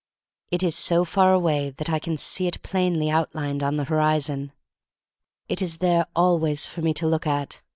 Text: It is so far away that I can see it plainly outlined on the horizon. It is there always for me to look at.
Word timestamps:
It 0.49 0.63
is 0.63 0.75
so 0.75 1.05
far 1.05 1.31
away 1.31 1.69
that 1.69 1.87
I 1.87 1.99
can 1.99 2.17
see 2.17 2.47
it 2.47 2.63
plainly 2.63 3.11
outlined 3.11 3.61
on 3.63 3.77
the 3.77 3.83
horizon. 3.83 4.51
It 5.47 5.61
is 5.61 5.77
there 5.77 6.07
always 6.15 6.65
for 6.65 6.81
me 6.81 6.91
to 6.95 7.07
look 7.07 7.27
at. 7.27 7.61